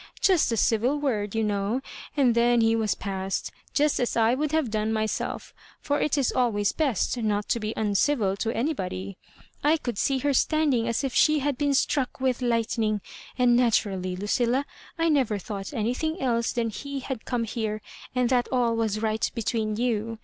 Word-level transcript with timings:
Just 0.19 0.51
a 0.51 0.57
civil 0.57 0.97
word, 0.99 1.35
you 1.35 1.43
know, 1.43 1.79
and 2.17 2.33
then 2.33 2.61
he 2.61 2.75
was 2.75 2.95
past. 2.95 3.51
Just 3.71 3.99
as 3.99 4.17
I 4.17 4.33
would 4.33 4.51
have 4.51 4.71
done 4.71 4.91
myself; 4.91 5.53
for 5.79 5.99
it 6.01 6.17
is 6.17 6.31
always 6.31 6.71
best 6.71 7.17
not 7.19 7.47
to 7.49 7.59
be 7.59 7.71
uncivil 7.77 8.35
to 8.37 8.49
anybody. 8.57 9.19
I 9.63 9.75
tould 9.77 9.99
see 9.99 10.17
her 10.17 10.33
standing 10.33 10.87
as 10.87 11.03
if 11.03 11.13
she 11.13 11.37
had 11.37 11.55
been 11.55 11.75
struck 11.75 12.19
with 12.19 12.41
lightning; 12.41 13.01
and 13.37 13.55
na 13.55 13.67
turally, 13.69 14.17
Lucilla, 14.17 14.65
I 14.97 15.07
never 15.07 15.37
thought 15.37 15.71
anything 15.71 16.19
else 16.19 16.51
than 16.51 16.69
that 16.69 16.77
he 16.77 17.01
had 17.01 17.25
come 17.25 17.43
here, 17.43 17.79
and 18.15 18.27
that 18.31 18.47
aU 18.51 18.73
was 18.73 19.03
right 19.03 19.29
between 19.35 19.75
you. 19.75 20.17